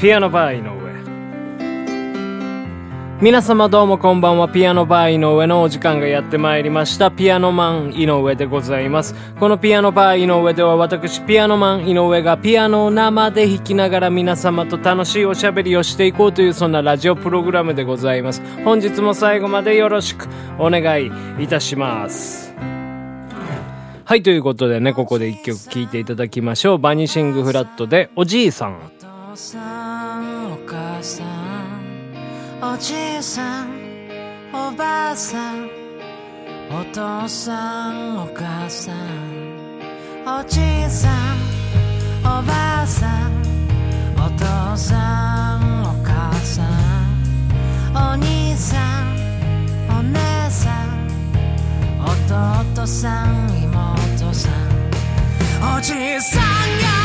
[0.00, 0.70] ピアノバー井上。
[3.20, 4.48] 皆様どうもこんばんは。
[4.48, 7.10] ピアノバー井上のお時間がやってまいりました。
[7.10, 9.14] ピアノマン井上でございます。
[9.38, 18.40] このピアノバー井上では私ピアノマン井上がピアノを生で弾きながら皆様と楽しいおしゃべりをしていこうというそんなラジオプログラムでございます。
[18.64, 22.54] 本日も最後までよろしくお願いいたします。
[24.06, 26.78] はい、ということでね、ここで一曲聴いていただきましょう。
[26.78, 28.78] バニシングフラットで、おじいさん。
[31.00, 31.02] お
[32.76, 33.70] じいさん
[34.52, 35.70] おばあさん
[36.70, 39.80] お父さんお母さん
[40.26, 41.38] おじいさん
[42.20, 43.32] おばあさん
[44.14, 46.68] お父さんお母さん
[47.96, 50.18] お兄さんお姉
[50.50, 51.08] さん
[52.76, 56.99] 弟さん妹さんおじいさんが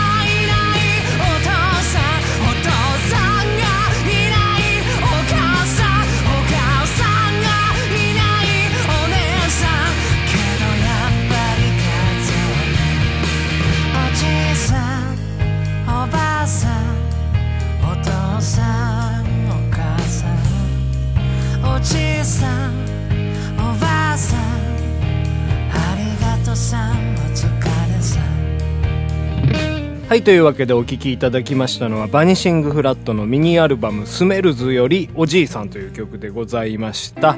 [30.15, 37.35] はい、というわけでお聴きいただきましたのは、バニシングフラットのミニアルバム、スメルズより、おじいさんという曲でございました。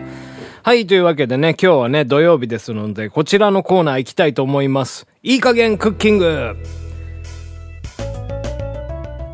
[0.61, 5.07] はい、というわけでね、今日はね、土曜日ですので、こちらのコーナー行きたいと思います。
[5.23, 6.55] いい加減クッキング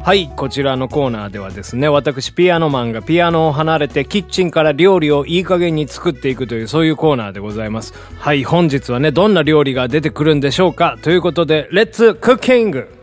[0.05, 7.93] はい、こちらのコーナーではですね、私ピアノマンがピアノを離れてキッチンから料理をいい加減に作っていくというそういうコーナーでございます。
[8.17, 13.02] はい、本日はね、どんな料理が出てくるんでしょうかということで、レッツクッキング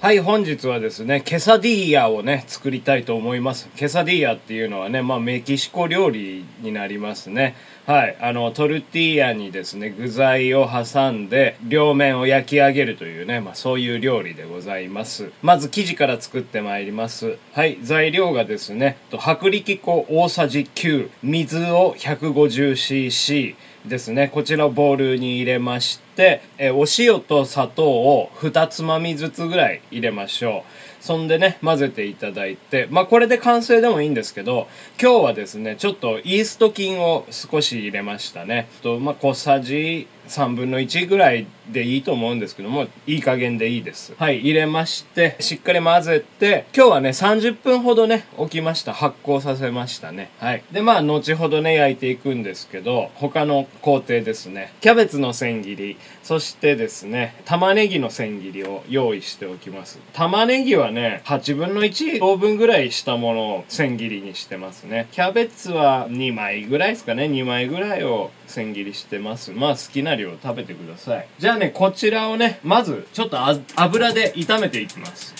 [0.00, 3.68] はい、本日はですね、ケサディーヤをね、作りたいと思います。
[3.74, 7.56] ケサディーヤっていうのはね、まあメキシコ料理になりますね。
[7.84, 15.32] はい、あの、トルティーヤにですね、具材を挟んで、両面を焼き上げるというね、まあそういう料理でございます。
[15.42, 17.36] まず生地から作ってまいります。
[17.52, 23.56] はい、材料がですね、薄力粉大さじ9、水を 150cc、
[23.88, 30.88] ですねこちらをボウルに入れましてえお塩と砂糖を2つまみずつぐらい入れましょう。
[31.02, 34.66] そんでね混ぜていただいてまあこれで完成でもいいんですけど
[35.00, 38.68] 今日はですねちょっとイースト菌を少し入れましたね。
[38.82, 44.14] とまあ小さじ3分の1ぐらいでいいと思うんですけどもいい加減でいいです。
[44.18, 44.40] はい。
[44.40, 48.92] 入れましてしっかり混ぜて今日はね30分ほどね置きました。
[48.92, 50.30] 発酵させましたね。
[50.38, 50.62] はい。
[50.72, 54.72] でまあ後ほどね焼いていくんですけど他の工程ですね。
[54.80, 59.98] キャベツの千切りそしてですね玉ねぎの千切りを用意しておきます。
[60.12, 65.08] 玉ねぎはね8分の1等分ぐらいしたものを千切りにしてますね。
[65.12, 67.24] キャベツは2枚ぐらいですかね。
[67.24, 69.52] 2枚ぐらいを千切りしてます。
[69.52, 71.28] まあ好きな量食べてください。
[71.38, 73.38] じゃあねこちらをねまずちょっと
[73.76, 75.34] 油で炒めていきます。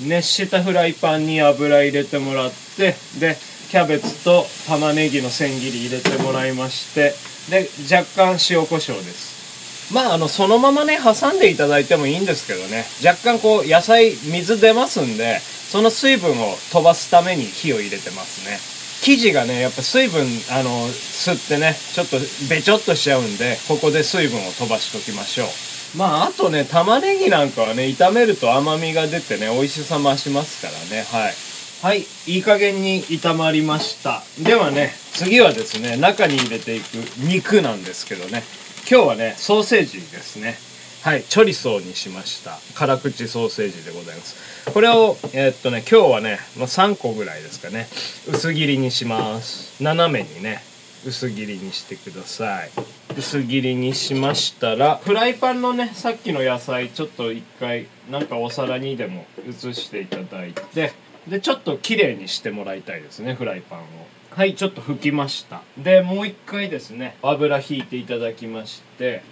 [0.00, 3.36] 熱したフライパンに油入れてもらってで
[3.70, 7.12] キャベツと玉ねぎの千切り入れてもらいまして
[7.50, 9.92] で若干塩コショウです。
[9.92, 12.84] まああのそのままね挟んでいただいてもいいんですけどね。
[13.04, 18.77] 若干こう野菜水出ますんでその水分を飛ばすために火を入れてますね。
[19.00, 22.16] 生地がねやっぱ水分あの吸ってねちょっと
[22.48, 25.48] べちょっとしちゃうんでここで水分を飛ばしときましょう。
[25.96, 31.04] まああとね玉ねぎなんかはね炒めると甘みが出てね美味しさ増しますからね。
[31.04, 31.34] はい。
[31.80, 34.22] はいいい加減に炒まりました。
[34.42, 38.42] ではね次はですね中に入れていく肉なんですけどね。
[38.90, 40.58] 今日はねソーセージですね。
[41.00, 42.58] はいチョリソーにしました。
[42.74, 44.70] 辛口ソーセージでございます。
[44.72, 47.86] これをえーっとね今日はね、まあ、3個ぐらいですかね。
[48.28, 49.80] 薄切りにします。
[49.82, 50.60] 斜めにね
[51.06, 52.70] 薄切りにしてください。
[53.16, 60.92] 薄切りにしましたらフライパンのねさっきの野菜ちょっと一回なんかお皿にでも移していただいて
[61.28, 63.84] でちょっと綺麗にしてもらいたいですねフライパンを。
[64.30, 65.62] はいちょっと拭きました。
[65.78, 69.22] でもう一回ですね油ひいていただきまして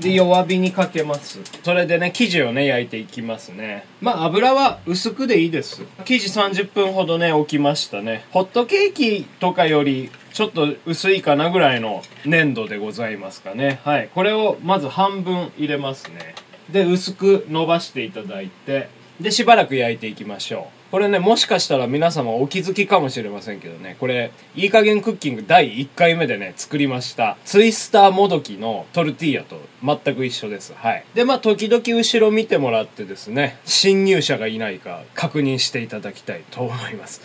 [0.00, 1.40] で弱火にかけます。
[1.62, 3.86] それでね生地をね焼いていきますね。
[4.00, 5.82] まあ油は薄くでいいです。
[6.04, 8.24] 生地30分ほどね置きましたね。
[8.30, 13.80] ホットケーキとかよりちょっと薄いかなぐらいの粘土でございますかね。
[13.84, 14.10] はい。
[14.14, 16.34] これをまず半分入れますね。
[16.70, 18.88] で薄く伸ばしていただいて。
[19.20, 23.96] でしばらく焼いていきましょうこれねもしかしたら皆様お気づきかもしれませんけどね。
[23.98, 27.36] これいい加減クッキング第1回目でね作りました。
[27.44, 30.72] ツイスターもどきのトルティーヤと全く一緒です。
[30.72, 31.04] はい。
[31.14, 37.22] でまあ時々後ろ見てもらってですね侵入者がいないか確認していただきたいと思います。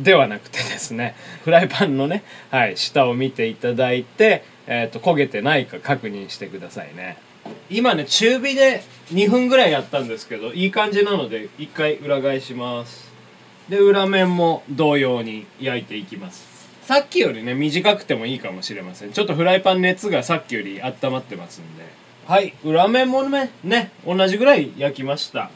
[0.00, 7.18] ではなくてですねフライパンのね、はい、下を見ていただいて、えー、と焦げてないか確認してくださいね。
[7.68, 13.07] 今ね中火で2分ぐらいやったんですけどいい感じなので1回裏返します。
[13.68, 16.46] で裏面も同様に焼いていきます。
[16.84, 19.12] さっきよりね短くてもいいかもしれません。
[19.12, 21.84] ちょっとフライパン熱がさっきより温まってますんで。
[22.26, 22.54] はい。
[22.64, 25.50] 裏面もねね同じぐらい焼きました。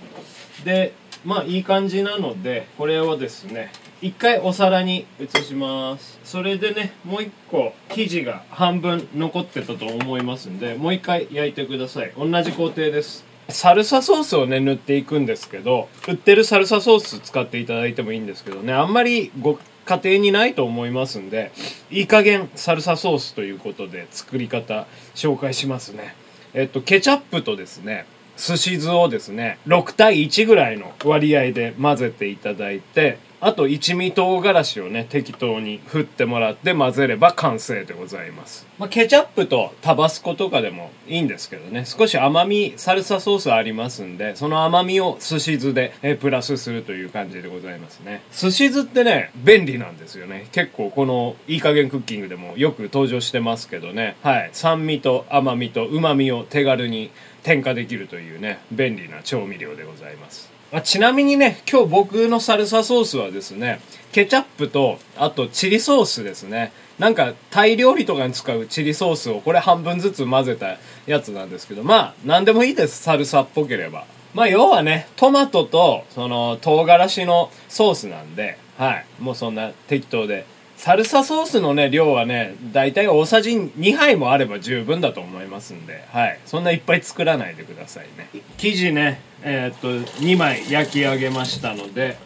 [0.65, 0.93] で
[1.25, 3.71] まあいい感じなのでこれをですね
[4.03, 6.19] 一回お皿に移します。
[6.23, 12.13] それでねもう一個生地が半分残ってたと思いますんでもう一回焼いてください。
[12.19, 21.53] 同じ工程ですサルサソースをね塗っていくんですけど売ってるサルサソース使っていただいてもいいんですけどねあんまりご家庭にないと思いますんで
[21.91, 26.15] いい加減サルサソースということで作り方紹介しますね。
[26.55, 28.07] えっとケチャップとですね
[28.37, 41.85] すし酢をですね6対1ぐらいの割合で混ぜていただいてあと一味唐辛子をね適当に振ってもらって混ぜれば完成でございます、まあ、ケチャップとタバスコとかでもいいんですけどね。
[41.85, 48.23] 少し甘みサルサソースありますんでその甘みを寿司酢でえプラスするという感じでございますね。
[48.33, 50.47] 寿司酢ってね便利なんですよね。
[50.53, 54.17] 結構このいい加減クッキングでもよく登場してますけどね。
[54.23, 54.51] はい。
[54.53, 57.11] 酸味と甘みと旨味を手軽に
[57.43, 60.51] 添加できるというね便利な調味料でございます。
[60.73, 63.81] あちなみにね今日僕のサルサソースはですね
[64.11, 66.73] ケチャップとあとチリソースですね。
[66.99, 74.07] なんかタイ料理とかに使うチリソースをこれ半分ずつ混ぜたやつなんですけどまあ何でもいいですサルサっぽければ。
[74.35, 79.07] まあ要はねトマトとその唐辛子のソースなんではい。
[79.21, 80.47] もうそんな適当で
[80.83, 86.03] サルサソースのね量はね大体大さじ2杯もあれば十分だと思いますんで。
[86.11, 86.41] はい。
[86.45, 88.29] そんないっぱい作らないでくださいね。
[88.57, 89.21] 生地ね。
[89.45, 89.89] えーっと
[90.21, 92.17] 2枚焼き上げましたので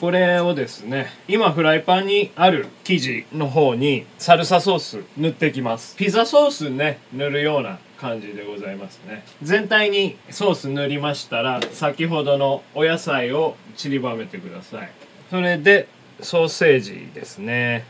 [0.00, 5.94] これをですね今フライパンにある生地の方にサルサソース塗ってきます。
[5.94, 9.24] ピザソースね塗るような感じでございますね。
[9.44, 14.90] 全体にソース塗りましたら先ほどのお野菜を散りばめてください。
[15.30, 15.86] それで
[16.20, 17.84] ソーセージですね。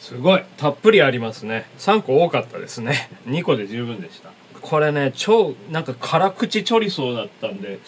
[0.00, 0.44] すごい。
[0.56, 1.66] たっぷりありますね。
[1.78, 3.10] 3個多かったですね。
[3.26, 4.30] 2個で十分でした。
[4.60, 7.78] これね超なんか辛口チョリソーだったんで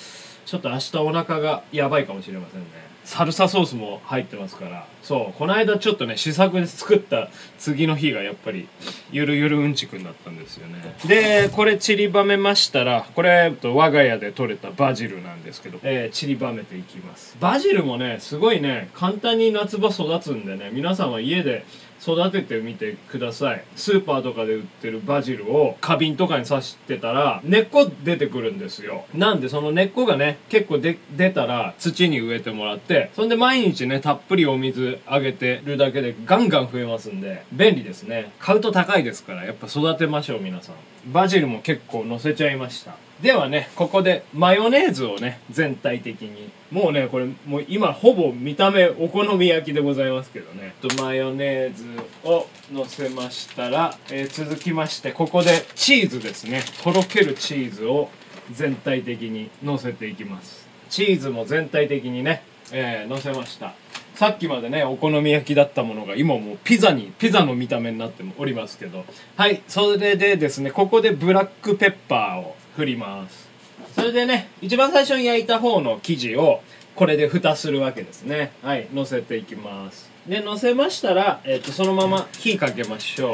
[0.47, 2.67] ちょっと明日お腹がやばいかもしれませんね。
[3.05, 4.87] サルサソースも入ってますから。
[5.03, 8.69] そうこの間ちょっとね試作で作った次の日がやっぱり
[9.11, 10.97] ゆるゆるうんちくんだったんですよね。
[11.07, 17.37] でこれ散りばめましたらこれ我が家で採れたバジルなんですけど、えー散りばめていきます。
[17.41, 21.65] バジルもねすごいね簡単に夏場育つんでね皆さんは家で
[22.03, 23.65] 育ててみてください。
[23.77, 29.05] スーパーとかで売ってるバジルを花瓶とかに刺してたら根っこ出てくるんですよ。
[29.15, 38.33] なんでその根っこがね結構で出たら土に植えてもらってそんで毎日ねたっぷりお水あげてるだけでガンガン増えますんで便利ですね。
[38.39, 40.75] 買うと高いですからやっぱ育てましょう皆さん。
[41.13, 42.95] バジルも結構乗せちゃいました。
[43.23, 46.51] ではねここでマヨネーズをね全体的に。
[46.71, 50.75] もうねこれもう今ほぼ見た目お好み焼きでございますけどね。
[50.81, 51.85] とマヨネーズ
[52.25, 56.63] をのせましたら、えー続きましてここでチーズですね。
[56.83, 58.09] とろけるチーズを
[58.53, 60.69] 全体的にのせていきます。
[60.89, 62.43] チーズも全体的にね、
[62.73, 63.75] えーのせました。
[64.21, 69.07] さっきまでねお好み焼きだったものが今もうピザにピザの見た目になっておりますけど。
[69.35, 73.49] はいそれでですねここでブラックペッパーを振ります。
[73.95, 76.61] それでね一番最初に焼いた方の生地を
[76.97, 78.53] これで蓋するわけですね。
[78.63, 80.11] はい乗せていきます。
[80.29, 83.33] で乗せましたら、えっとそのまま火かけましょう。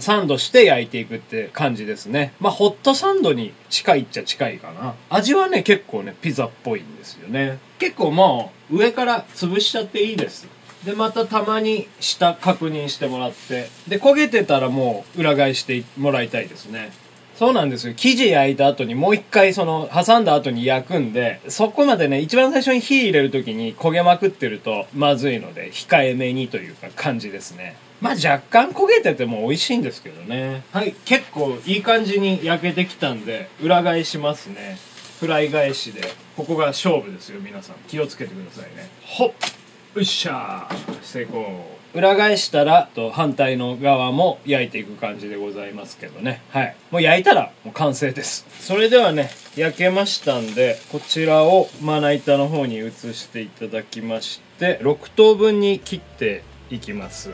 [0.00, 2.32] サンドして焼いていくって感じですね。
[2.40, 4.94] まあホットサンドに近いっちゃ近いかな。
[5.10, 7.58] 味はね結構ねピザっぽいんですよね。
[7.78, 10.48] 結構もう上から潰しちゃっていいです。
[10.84, 13.68] でまたたまに下確認してもらって。
[13.88, 16.92] で焦げてたらもう裏返してもらいたいですね。
[17.36, 17.94] そうなんですよ。
[17.96, 27.76] 生地焼いた後にもう一回その挟んだ後に焼くんでそこまでね一番最初に火入れる時に焦げまくってるとまずいので控えめにというか感じですね。
[28.00, 30.62] まあ若干焦げてても美味しいんですけどね。
[30.72, 30.94] はい。
[31.04, 34.78] 結構いい感じに焼けてきたんで裏返しますね。
[35.20, 36.02] フライ返しで。
[36.36, 37.76] ここが勝負ですよ皆さん。
[37.88, 38.88] 気をつけてくださいね。
[39.04, 39.28] ほっ。
[39.28, 39.34] よ
[40.00, 41.02] っしゃー。
[41.02, 41.78] 成功。
[41.94, 46.42] 裏返したらと反対の側も焼いていく感じでございますけどね。
[46.50, 46.76] はい。
[46.90, 48.46] もう焼いたらもう完成です。
[48.60, 57.30] それではね焼けましたんでこちらをまな板の方に移していただきまして6等分に切っていきます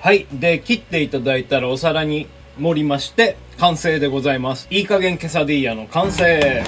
[0.00, 0.26] はい。
[0.32, 4.66] で切っていただいたらお皿に盛りまして完成でございます。
[4.70, 6.62] いい加減ケサディーヤの完成。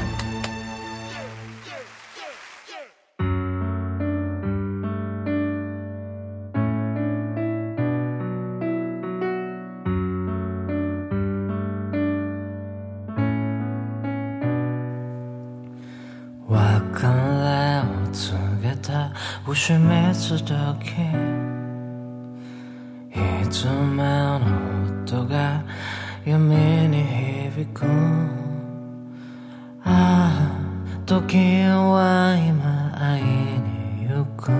[16.50, 19.12] 別れを告げた。
[19.46, 21.37] 牛蜜時
[23.48, 24.40] いつもの
[25.06, 25.64] 音が
[26.26, 26.54] 闇
[26.88, 27.02] に
[27.54, 27.86] 響く。
[29.82, 30.52] ああ
[31.06, 34.52] 時は今会いに行く。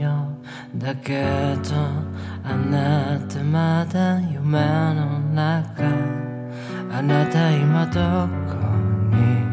[0.00, 0.32] よ
[0.76, 1.26] だけ
[1.62, 1.76] ど
[2.42, 4.60] あなたまだ夢
[4.94, 5.84] の中。
[6.90, 8.00] あなた今ど
[8.48, 8.56] こ
[9.14, 9.44] に？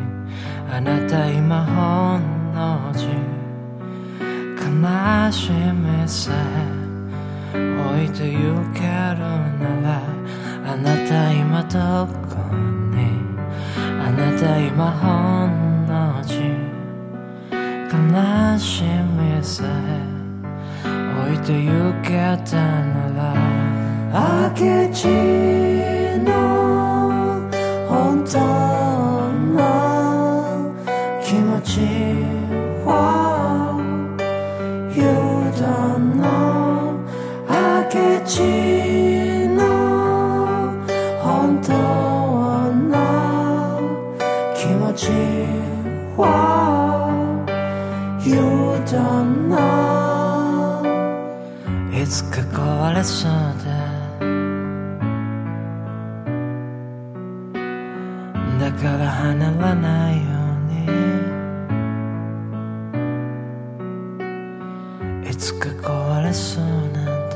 [0.71, 3.07] あなた今ほんの字
[4.57, 6.62] 悲しみさえ
[7.93, 8.39] 置いてゆ
[8.73, 10.01] けるなら
[10.65, 12.55] あなた今どこ
[12.89, 12.97] に？
[13.77, 15.49] あなた今ほん
[15.85, 15.91] の
[16.23, 16.33] 字。
[17.51, 17.95] 悲
[18.57, 19.67] しみさえ。
[21.27, 22.09] 置いてゆけ
[22.49, 23.21] たなら。
[24.49, 25.07] 明智
[26.25, 26.31] の
[27.87, 27.91] 本
[28.25, 29.12] 当。
[58.81, 60.63] から離らないよう
[65.23, 65.29] に。
[65.29, 67.33] いつか壊れそうなんだ。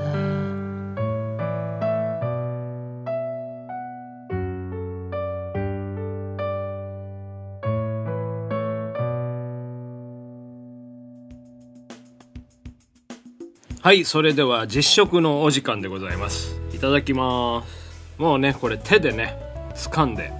[13.82, 16.60] はいそれでは実食のお時間でございます。
[16.74, 18.22] いただきます。
[18.22, 19.34] もうねこれ手でね
[19.75, 20.37] 掴んで。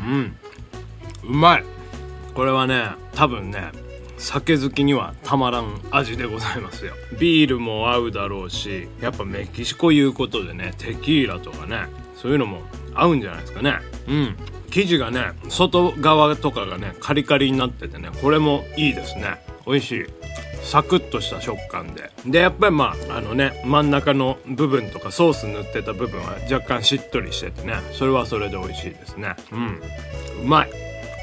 [0.00, 0.36] うん。
[1.24, 1.64] うまい。
[2.34, 3.72] これはね多分ね
[4.16, 6.94] 酒好きにはたまらん味でございますよ。
[7.18, 12.62] ビールも合うだろうしやっぱメキシコいうことでねテキーラとかねそういうのも
[12.94, 13.78] 合うんじゃないですかね。
[14.08, 14.36] うん。
[14.70, 19.44] 生地がね外側とかがねカリカリになっててねこれもいいですね。
[19.66, 20.06] 美味しい。
[20.62, 22.10] サクッとした食感で。
[22.26, 27.74] でやっぱりまああのね真ん中の部分とかソース塗ってた部分は若干しっとりしててね。
[27.92, 29.34] それはそれで美味しいですね。
[29.52, 29.80] うん。
[30.42, 30.70] うまい。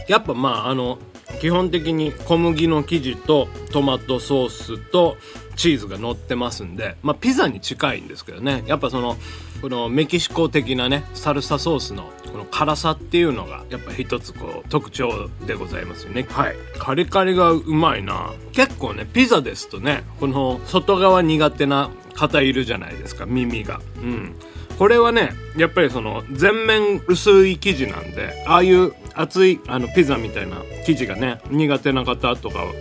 [0.08, 1.00] やっぱまああの
[1.40, 5.18] 基本的に小麦の生地とトマトソースと
[5.58, 8.64] チーズが乗ってますんでまあピザに近いんですけどね。
[8.68, 9.18] やっぱその
[9.62, 16.26] このメキシコ的なねサルサソースのこの辛さっていうのがやっぱ一つこう特徴でございますよね。
[16.30, 16.56] はい。
[16.78, 18.32] カリカリがうまいな。
[18.54, 23.82] 結構ねピザですとねこの外側苦手な方いるじゃないですか耳が。
[23.98, 24.36] うん。
[24.78, 32.74] これはねやっぱりその全面薄い生地なんでああいう厚いあのピザみたいな生地がね苦手な方とかは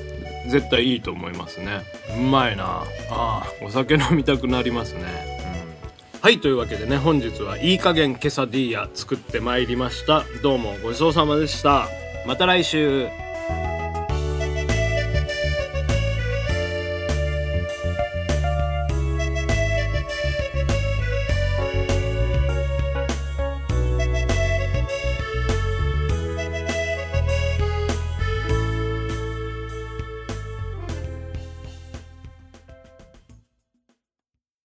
[0.49, 1.83] 絶対いいと思いますね。
[2.17, 2.65] うまいな。
[2.65, 5.03] ああお酒飲みたくなりますね。
[6.21, 10.25] はいというわけでね本日はいい加減ケサディーヤ作ってまいりました。
[10.43, 11.88] どうもごちそうさまでした。
[12.26, 13.25] また来週。